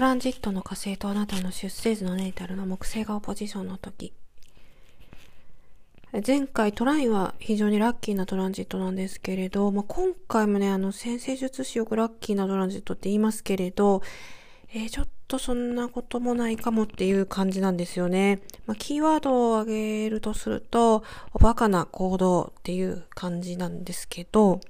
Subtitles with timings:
[0.00, 4.14] トランジットの火星とあなたの出生図のネイタルの木星がオポジションの時。
[6.26, 14.00] 前回トラインは非常にラッキーなトランジットなんですけれど、まあ、今回もね、あの、先生術師よくラッキーなトランジットって言いますけれど、
[14.72, 18.40] えー、ちょっとそんなこともないかもっていう感じなんですよね。
[18.64, 21.04] まあ、キーワードを挙げるとすると、
[21.34, 24.62] おバカな行動っていう感じなんですけど、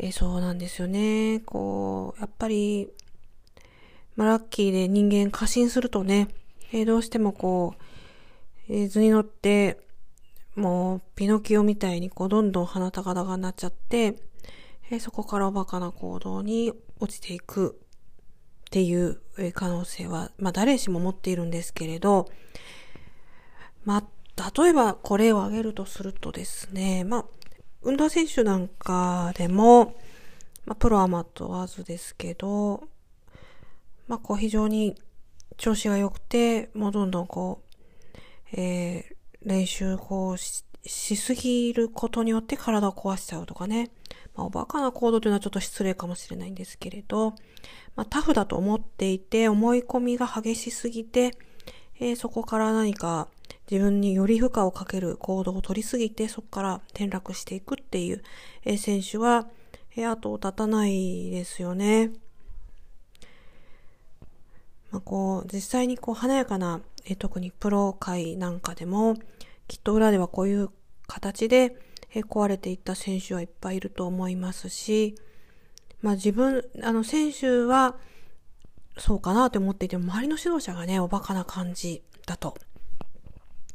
[0.00, 1.38] えー、そうなんですよね。
[1.46, 2.88] こう、やっぱり、
[4.16, 6.28] まあ、ラッキーで人間過信するとね、
[6.72, 7.74] えー、どうしてもこ
[8.68, 9.78] う、えー、図に乗って、
[10.54, 14.16] もう、ピノキオみたいにこう、どんどん鼻高々になっちゃって、
[14.90, 17.78] えー、そこからおバカな行動に落ちていく
[18.66, 19.20] っていう
[19.52, 22.28] 可能性は、まあ、誰しも持っているんですけれど、
[23.84, 27.24] まあ、例えばこれを挙げるとするとですね、まあ、
[27.82, 29.96] 運動選手なんかでも、
[30.64, 32.82] まあ、プロアマ問わずですけど、
[34.08, 34.94] まあ、こう非常に
[35.56, 43.90] 調子が良くて、もうどんどんこう、えー、練習こうししすぎることによって体を壊しちゃうとかね。
[44.34, 47.30] まあ、おバカな行動というのはちょっと失礼かもしれないんですけれど、
[47.96, 51.32] まあ、タフだと思っていて、思い込みが激しすぎて、
[51.98, 53.28] えー、そこから何か
[53.70, 58.22] 自分により負荷をかける行動を取りすぎて、そこから転落していくっていう、
[58.64, 59.48] えー、選手は、
[59.96, 62.12] えー、後を絶たないですよね。
[64.96, 69.14] まあ、こう、実際にこう華やかな、え、特にプロ界なんかでも、
[69.68, 70.70] きっと裏ではこういう
[71.06, 71.76] 形で、
[72.14, 75.14] え、壊れていった選手はいっぱいいると思いますし、
[76.00, 77.96] まあ自分、あの選手は
[78.96, 82.56] そうかなって思っていても、周りの指導者がね、おバカな感じだと、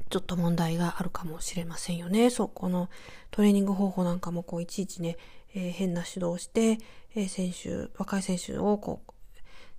[0.10, 2.32] ちょっと問題があるかもしれませんよね。
[2.32, 2.90] そう、この
[3.30, 5.18] トレーニング方法なんかもこういちいちね、
[5.54, 6.80] えー、変な指導をして、
[7.14, 9.12] えー、選手、若い選手をこう、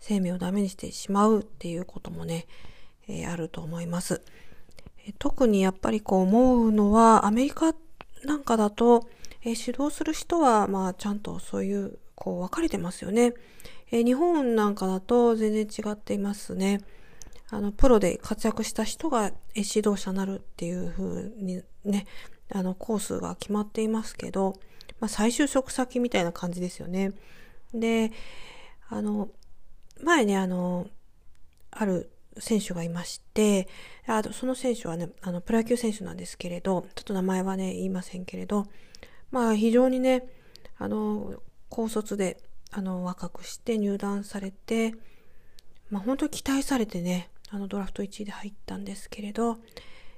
[0.02, 2.46] 生命をダメにしてしまうっていうこともね、
[3.06, 4.20] えー、あると思います。
[5.20, 7.72] 特にやっぱりこう思うのは、アメリカ
[8.24, 9.08] なんかだと、
[9.44, 13.32] え指導する人は、まあちゃんとそういうこう分かれてますよね。
[13.92, 16.80] えー、日本なんかだと全然違っていますね。
[17.50, 22.06] あの、プロで活躍した人が指導者になるっていう風にね、
[22.50, 24.58] あの、コースが決まっていますけど、
[24.98, 27.12] まあ、再就職先みたいな感じですよね。
[27.72, 28.10] で、
[28.88, 29.28] あの、
[30.02, 30.88] 前ね、あの、
[31.70, 33.68] ある選手がいまして、
[34.06, 38.66] あその選手はね、あの、プロ野球選手なんですけれど、ちょっと名前はね、言いませんけれど、
[39.30, 40.26] まあ、非常にね、
[40.78, 41.34] あの、
[41.68, 44.94] 高卒で、あの、若くして入団されて、
[45.90, 49.58] まあ、本当に期待されてね、あの、ドラフト1位で入ったんですけれど、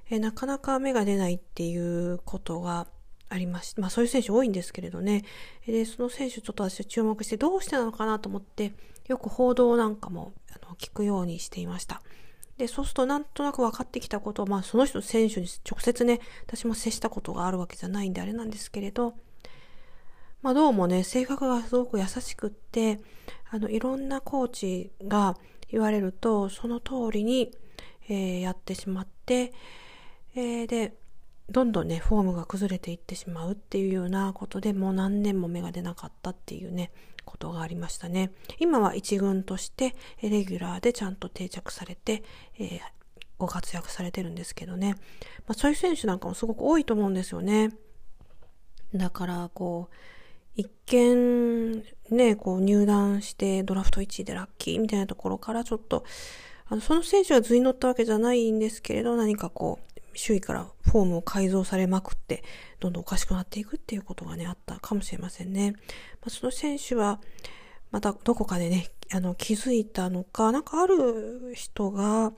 [0.09, 2.87] えなかなか芽が出ないっていうことが
[3.35, 5.23] ありまし、まあそういう選手多いんですけれどね。
[5.67, 8.73] で、その選手ちょっと私は注目してどうしてなのかなと思って、
[9.07, 12.01] よく報道なんかもあの聞くようにしていました。
[12.57, 19.13] で、そうするとなんとなく分かってきたことを、まあその人選手に直接ね、私も接したことがあるわけじゃないんであれなんですけれど、
[20.41, 22.99] まあどうもね、性格がすごく優しくって、
[23.49, 25.37] あの、いろんなコーチが
[25.69, 27.51] 言われると、その通りに、
[28.07, 29.53] えー、やってしまって、
[30.35, 30.93] えー、で、
[31.49, 36.91] どんどんね、フォームが崩れていってしまうっていうようなことでもう何年も芽が出なかったっていうね、
[37.23, 38.31] ことがありましたね。
[38.59, 42.23] 今は一軍として、レギュラーでちゃんと定着されて、
[42.57, 42.79] えー、
[43.37, 44.95] ご活躍されてるんですけどね。
[45.47, 47.71] まあ、そういう選手なんかもすごく多いと思うんですよね。
[48.93, 49.95] だから、こう、
[50.55, 56.05] 一見、ね、こう入団してドラフト1位でラッキーみたいなところからちょっと、
[56.67, 62.41] あの、その選手は図に乗ったわけじゃないんですけれど、何かこう、周囲からフォームを改造されまくって、
[62.79, 65.73] どんどんおかしくなっていくっていうことがね、あったかもしれませんね。
[65.73, 67.19] まあ、その選手は、
[67.91, 72.31] またどこかでね、あの、気づいたのか、なんかある人が、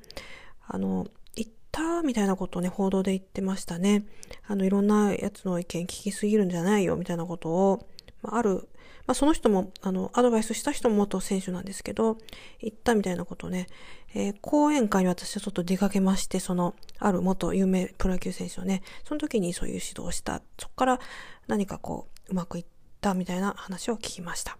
[0.67, 4.07] あの、行ったみたいなことをね、報道で言ってましたね。
[4.47, 7.87] あの、いろんなやつの意見聞きすぎるんじゃないよ、みたいなことを、
[8.23, 8.67] ある、
[9.05, 12.17] まあ、その人も、あの、アドバイスした人も元選手なんですけど、
[12.59, 13.67] 行ったみたいなことね、
[14.14, 20.41] えー、講演会に私はちょっと出かけまして、その、ある元有名プロ野球選手をね、その時にそういう指導をした。
[20.59, 20.99] そこから
[21.47, 22.66] 何かこう、うまくいっ
[23.02, 24.58] たみたいな話を聞きました。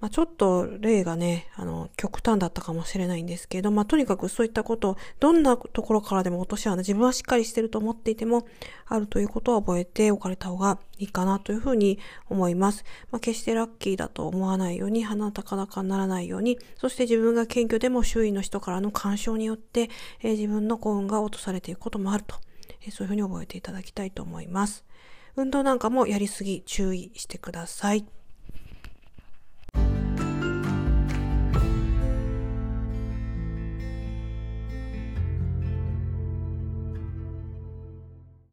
[0.00, 8.46] まあ、ちょっと例がね、あの、極端だったかもしれないんですけど、まあ、とにかくそういったことを、どんなところからでも落とし穴、自分はしっかりしてると思っていても、
[8.86, 11.98] あるということを覚えておかれた方がいいかなというふうに
[12.30, 12.84] 思います。
[13.10, 19.90] まあ、決してラッキーだと思わないように、鼻高々にならないように、そして自分が謙虚でも周囲の人からの干渉によって、
[20.22, 22.36] えー、自分の幸運が落とされていくこともあると、
[22.86, 24.86] えー、そういうふうに覚えていただきたいと思います。
[25.36, 28.19] 運動なんかもやりすぎ注意してください。